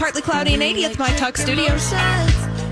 [0.00, 1.90] Partly cloudy and 80th My Talk Studios.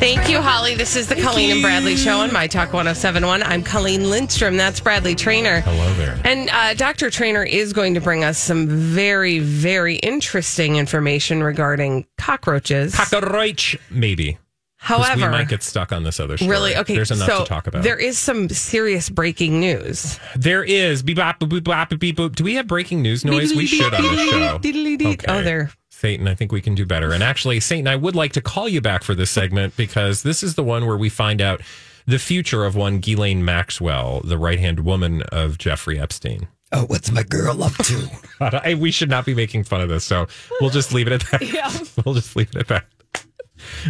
[0.00, 0.74] Thank you, Holly.
[0.74, 3.42] This is the Colleen and Bradley Show on My Talk 1071.
[3.42, 4.56] I'm Colleen Lindstrom.
[4.56, 5.60] That's Bradley Traynor.
[5.60, 6.18] Hello there.
[6.24, 7.10] And uh, Dr.
[7.10, 12.94] Traynor is going to bring us some very, very interesting information regarding cockroaches.
[12.94, 14.38] Cockroach, maybe.
[14.80, 16.48] 'Cause However, we might get stuck on this other story.
[16.50, 16.94] really, okay.
[16.94, 17.82] There's enough so to talk about.
[17.82, 20.18] There is some serious breaking news.
[20.36, 21.02] there is.
[21.02, 22.36] Beep, bop, boop, boop, bop, beep, boop.
[22.36, 23.52] Do we have breaking news noise?
[23.54, 24.58] We should on the show.
[24.62, 25.18] Diddly-dee.
[25.28, 25.70] Oh, there.
[25.98, 27.12] Satan, I think we can do better.
[27.12, 30.44] And actually, Satan, I would like to call you back for this segment because this
[30.44, 31.60] is the one where we find out
[32.06, 36.46] the future of one Ghislaine Maxwell, the right hand woman of Jeffrey Epstein.
[36.70, 38.08] Oh, what's my girl up to?
[38.38, 40.28] God, I- we should not be making fun of this, so
[40.60, 41.42] we'll just leave it at that.
[41.52, 41.70] Yeah.
[42.04, 42.86] We'll just leave it at that.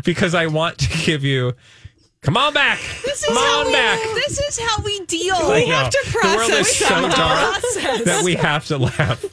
[0.04, 1.52] Because I want to give you.
[2.22, 2.80] Come on back.
[3.04, 4.00] This is Come how on we, back.
[4.14, 5.52] This is how we deal.
[5.52, 8.04] We have to process The world is so dark process.
[8.04, 9.24] that we have to laugh.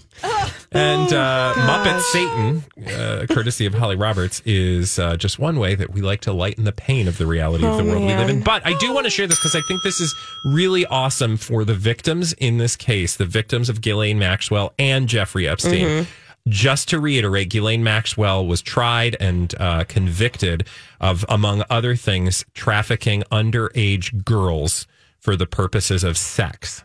[0.76, 5.94] And uh, Muppet Satan, uh, courtesy of Holly Roberts, is uh, just one way that
[5.94, 8.44] we like to lighten the pain of the reality of the world we live in.
[8.44, 11.64] But I do want to share this because I think this is really awesome for
[11.64, 16.08] the victims in this case, the victims of Ghislaine Maxwell and Jeffrey Epstein.
[16.48, 20.68] Just to reiterate, Ghislaine Maxwell was tried and uh, convicted
[21.00, 24.88] of, among other things, trafficking underage girls
[25.20, 26.84] for the purposes of sex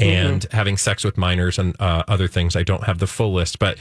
[0.00, 2.56] and having sex with minors and uh, other things.
[2.56, 3.78] I don't have the full list, but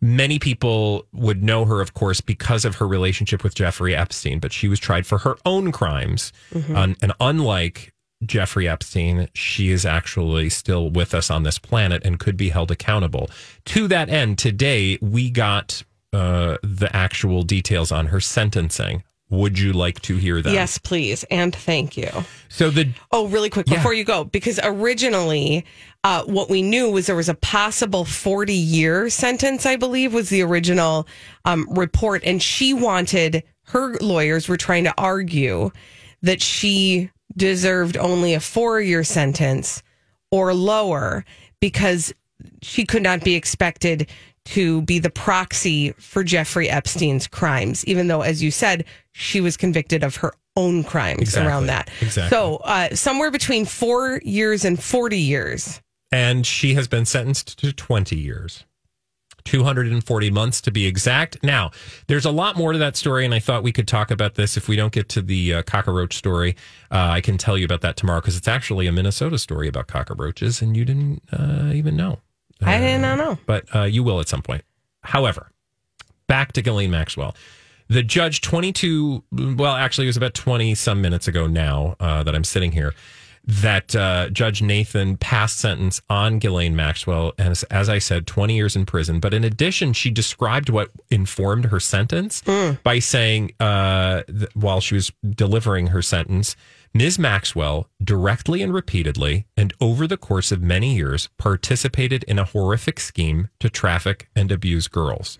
[0.00, 4.38] many people would know her, of course, because of her relationship with Jeffrey Epstein.
[4.38, 6.32] But she was tried for her own crimes,
[6.74, 7.92] Un- and unlike
[8.24, 12.70] Jeffrey Epstein, she is actually still with us on this planet and could be held
[12.70, 13.28] accountable.
[13.66, 19.02] To that end, today we got uh, the actual details on her sentencing.
[19.28, 20.54] Would you like to hear them?
[20.54, 21.24] Yes, please.
[21.30, 22.08] And thank you.
[22.48, 23.76] So the Oh, really quick Yeah.
[23.76, 25.64] before you go, because originally
[26.04, 30.28] uh, what we knew was there was a possible 40 year sentence, I believe, was
[30.28, 31.08] the original
[31.44, 32.22] um, report.
[32.24, 35.72] And she wanted, her lawyers were trying to argue
[36.22, 39.82] that she deserved only a four year sentence
[40.30, 41.24] or lower
[41.60, 42.14] because
[42.62, 44.08] she could not be expected
[44.46, 49.56] to be the proxy for Jeffrey Epstein's crimes, even though, as you said, she was
[49.56, 51.48] convicted of her own crimes Exactly.
[51.48, 51.90] around that.
[52.00, 52.30] Exactly.
[52.36, 55.80] So, uh, somewhere between four years and 40 years.
[56.12, 58.64] and she has been sentenced to 20 years
[59.44, 61.70] 240 months to be exact now
[62.08, 64.56] there's a lot more to that story and i thought we could talk about this
[64.56, 66.56] if we don't get to the uh, cockroach story
[66.90, 69.86] uh, i can tell you about that tomorrow because it's actually a minnesota story about
[69.86, 72.18] cockroaches and you didn't uh, even know
[72.62, 73.38] I did not know.
[73.46, 74.64] but uh, you will at some point.
[75.02, 75.50] However,
[76.26, 77.34] back to Ghislaine Maxwell.
[77.88, 79.22] The judge, 22,
[79.56, 82.94] well, actually, it was about 20 some minutes ago now uh, that I'm sitting here,
[83.46, 87.32] that uh, Judge Nathan passed sentence on Ghislaine Maxwell.
[87.38, 89.20] And as, as I said, 20 years in prison.
[89.20, 92.42] But in addition, she described what informed her sentence
[92.82, 96.56] by saying, uh, th- while she was delivering her sentence,
[96.92, 97.18] Ms.
[97.18, 102.98] Maxwell directly and repeatedly and over the course of many years participated in a horrific
[102.98, 105.38] scheme to traffic and abuse girls.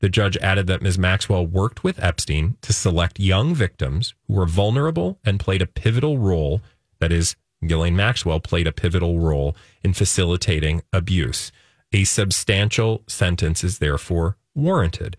[0.00, 0.98] The judge added that Ms.
[0.98, 6.18] Maxwell worked with Epstein to select young victims who were vulnerable and played a pivotal
[6.18, 6.60] role.
[6.98, 11.52] That is, Ghislaine Maxwell played a pivotal role in facilitating abuse.
[11.92, 15.16] A substantial sentence is therefore warranted.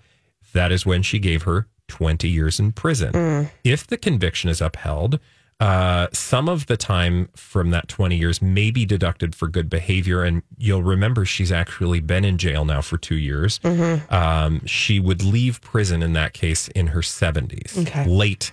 [0.54, 3.50] That is when she gave her 20 years in prison.
[3.64, 5.20] If the conviction is upheld,
[5.60, 10.24] uh, some of the time from that 20 years may be deducted for good behavior.
[10.24, 13.60] And you'll remember she's actually been in jail now for two years.
[14.10, 18.06] Um, she would leave prison in that case in her 70s, Okay.
[18.06, 18.52] late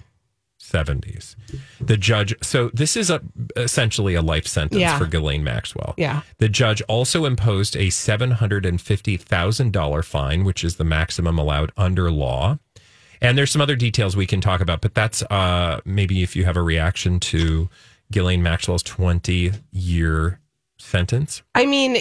[0.75, 1.37] 70s.
[1.81, 3.21] The judge, so this is a,
[3.57, 4.99] essentially a life sentence Yeah.
[4.99, 5.95] for Ghislaine Maxwell.
[5.97, 6.23] Yeah.
[6.39, 12.59] The judge also imposed a $750,000 fine, which is the maximum allowed under law.
[13.21, 16.45] And there's some other details we can talk about, but that's uh, maybe if you
[16.45, 17.69] have a reaction to
[18.13, 20.41] Ghislaine Maxwell's 20 year
[20.79, 21.43] sentence.
[21.55, 21.99] I mean,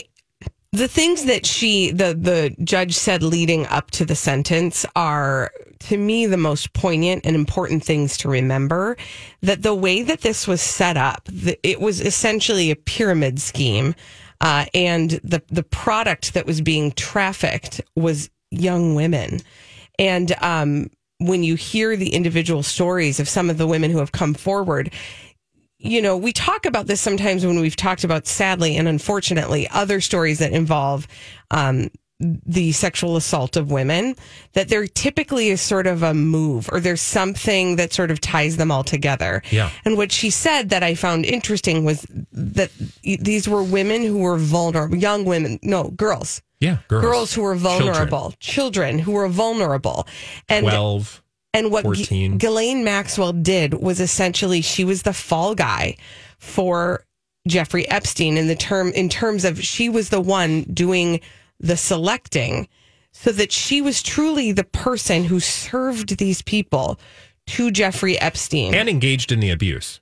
[0.73, 5.97] the things that she, the the judge said leading up to the sentence are, to
[5.97, 8.97] me, the most poignant and important things to remember.
[9.41, 11.29] That the way that this was set up,
[11.61, 13.93] it was essentially a pyramid scheme,
[14.41, 19.41] uh, and the the product that was being trafficked was young women,
[19.99, 20.89] and um,
[21.19, 24.91] when you hear the individual stories of some of the women who have come forward,
[25.83, 29.99] you know, we talk about this sometimes when we've talked about, sadly and unfortunately, other
[29.99, 31.07] stories that involve
[31.51, 31.89] um,
[32.19, 34.15] the sexual assault of women,
[34.53, 38.55] that there typically is sort of a move or there's something that sort of ties
[38.55, 39.41] them all together.
[39.51, 39.71] Yeah.
[39.83, 42.71] And what she said that I found interesting was that
[43.03, 46.41] these were women who were vulnerable, young women, no, girls.
[46.61, 47.03] Yeah, girls.
[47.03, 50.07] Girls who were vulnerable, children, who were vulnerable.
[50.47, 51.22] And 12.
[51.53, 55.95] And what G- Ghislaine Maxwell did was essentially she was the fall guy
[56.39, 57.05] for
[57.47, 61.19] Jeffrey Epstein in the term in terms of she was the one doing
[61.59, 62.67] the selecting
[63.11, 66.99] so that she was truly the person who served these people
[67.45, 70.01] to Jeffrey Epstein And engaged in the abuse.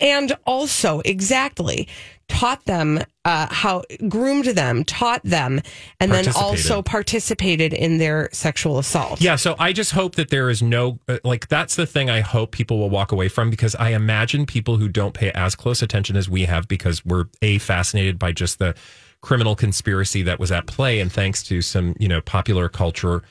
[0.00, 1.88] And also exactly
[2.30, 5.60] taught them uh, how groomed them taught them
[5.98, 9.20] and then also participated in their sexual assault.
[9.20, 12.20] Yeah, so I just hope that there is no uh, like that's the thing I
[12.20, 15.82] hope people will walk away from because I imagine people who don't pay as close
[15.82, 18.74] attention as we have because we're a fascinated by just the
[19.20, 23.22] criminal conspiracy that was at play and thanks to some, you know, popular culture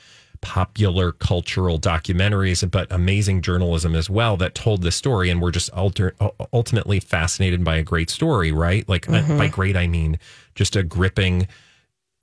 [0.42, 5.70] popular cultural documentaries but amazing journalism as well that told this story and we're just
[5.70, 6.14] alter,
[6.52, 8.88] ultimately fascinated by a great story, right?
[8.88, 10.18] Like uh, by great I mean
[10.54, 11.46] just a gripping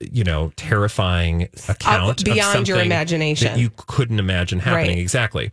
[0.00, 3.48] you know, terrifying account of beyond your something imagination.
[3.48, 4.90] that you couldn't imagine happening.
[4.90, 4.98] Right.
[4.98, 5.50] Exactly.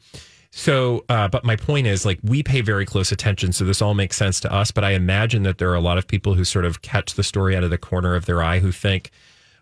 [0.52, 3.94] So, uh, but my point is, like, we pay very close attention, so this all
[3.94, 4.72] makes sense to us.
[4.72, 7.24] But I imagine that there are a lot of people who sort of catch the
[7.24, 9.12] story out of the corner of their eye who think,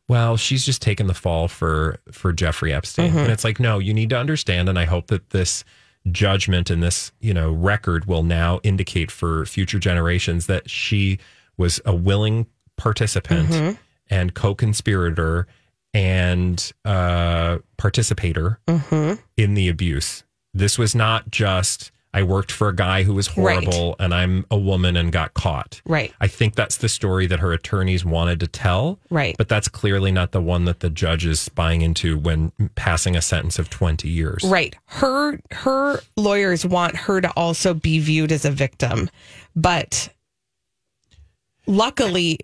[0.10, 3.18] well, she's just taken the fall for for Jeffrey Epstein, Mm-hmm.
[3.20, 5.64] and it's like, no, you need to understand, and I hope that this
[6.12, 11.18] judgment and this you know record will now indicate for future generations that she
[11.58, 12.46] was a willing
[12.78, 13.72] participant Mm-hmm.
[14.10, 15.48] and co-conspirator
[15.94, 19.14] and uh, participator Mm-hmm.
[19.38, 20.24] in the abuse.
[20.54, 23.64] This was not just I worked for a guy who was Right.
[23.64, 25.82] horrible and I'm a woman and got caught.
[25.86, 26.14] Right.
[26.22, 29.00] I think that's the story that her attorneys wanted to tell.
[29.10, 29.36] Right.
[29.38, 33.22] But that's clearly not the one that the judge is buying into when passing a
[33.22, 34.44] sentence of 20 years.
[34.44, 34.76] Right.
[34.86, 39.10] Her her lawyers want her to also be viewed as a victim,
[39.56, 40.10] but
[41.68, 42.38] luckily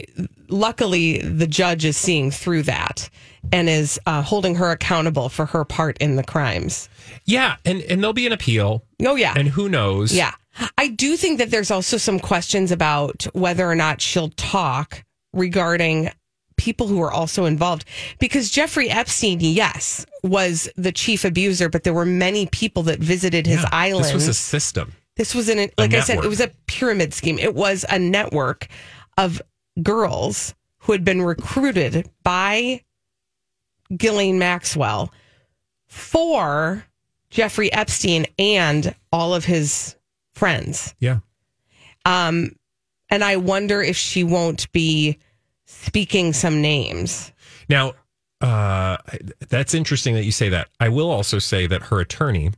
[0.49, 3.09] luckily the judge is seeing through that
[3.51, 6.89] and is uh, holding her accountable for her part in the crimes.
[7.25, 7.55] Yeah.
[7.65, 8.83] And, and there'll be an appeal.
[9.05, 9.33] Oh yeah.
[9.35, 10.13] And who knows?
[10.13, 10.33] Yeah.
[10.77, 16.09] I do think that there's also some questions about whether or not she'll talk regarding
[16.57, 17.85] people who are also involved
[18.19, 23.47] because Jeffrey Epstein, yes, was the chief abuser, but there were many people that visited
[23.47, 23.69] his Yeah.
[23.71, 24.05] island.
[24.05, 24.93] This was a system.
[25.15, 27.39] This was an like I said, it was a pyramid scheme.
[27.39, 28.67] It was a network
[29.19, 29.41] of
[29.83, 32.81] girls who had been recruited by
[33.95, 35.13] Gillian Maxwell
[35.87, 36.85] for
[37.29, 39.95] Jeffrey Epstein and all of his
[40.33, 40.95] friends.
[40.99, 41.19] Yeah.
[42.05, 42.55] Um,
[43.09, 45.19] and I wonder if she won't be
[45.65, 47.33] speaking some names.
[47.67, 47.93] Now,
[48.39, 48.97] uh,
[49.49, 50.69] that's interesting that you say that.
[50.79, 52.51] I will also say that her attorney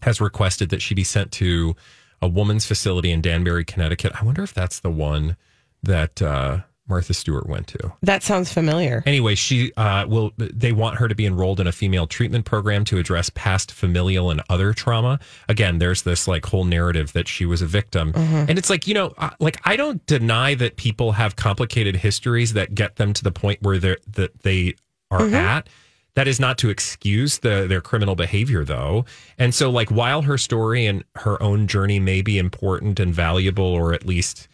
[0.00, 1.76] has requested that she be sent to
[2.22, 4.12] a woman's facility in Danbury, Connecticut.
[4.18, 5.36] I wonder if that's the one
[5.84, 7.92] that uh, Martha Stewart went to.
[8.02, 9.02] That sounds familiar.
[9.06, 10.32] Anyway, she uh, will.
[10.36, 14.30] They want her to be enrolled in a female treatment program to address past familial
[14.30, 15.18] and other trauma.
[15.48, 18.94] Again, there's this like whole narrative that she was a victim, and it's like you
[18.94, 23.24] know, uh, like I don't deny that people have complicated histories that get them to
[23.24, 24.74] the point where they are that they
[25.10, 25.68] are at.
[26.16, 29.04] That is not to excuse the their criminal behavior, though.
[29.38, 33.64] And so, like, while her story and her own journey may be important and valuable,
[33.64, 34.48] or at least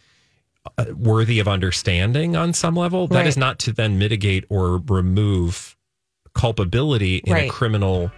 [0.95, 3.27] worthy of understanding on some level, that Right.
[3.27, 5.75] is not to then mitigate or remove
[6.33, 7.49] culpability in Right.
[7.49, 8.11] a criminal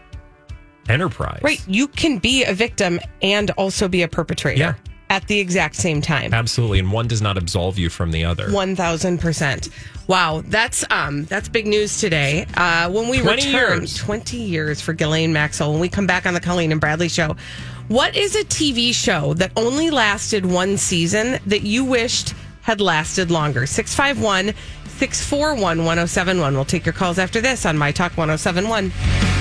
[0.90, 1.40] enterprise.
[1.42, 1.62] Right.
[1.68, 4.60] You can be a victim and also be a perpetrator.
[4.60, 4.74] Yeah.
[5.10, 6.34] at the exact same time.
[6.34, 8.50] Absolutely, and one does not absolve you from the other.
[8.52, 9.70] One thousand percent.
[10.08, 12.48] Wow, that's um that's big news today.
[12.56, 13.94] Uh, when we 20 return, years.
[13.96, 15.72] twenty years for Ghislaine Maxwell.
[15.72, 17.36] When we come back on the Colleen and Bradley show,
[17.88, 23.30] what is a TV show that only lasted one season that you wished had lasted
[23.30, 23.66] longer?
[23.66, 24.54] 651
[24.88, 26.54] 641 1071.
[26.54, 29.33] We'll take your calls after this on My Talk 1071.